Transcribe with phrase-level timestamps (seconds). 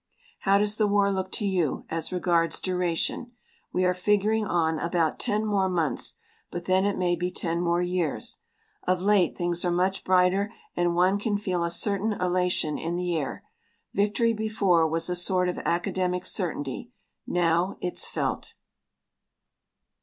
[0.39, 3.33] How does the war look to you as regards duration?
[3.71, 6.17] We are figuring on about ten more months,
[6.49, 8.39] but then it may be ten more years.
[8.81, 13.15] Of late things are much brighter and one can feel a certain elation in the
[13.15, 13.43] air.
[13.93, 16.89] Victory, before, was a sort of academic certainty;
[17.27, 18.55] now, it's felt.